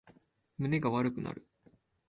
[0.57, 1.47] 胸が悪くなる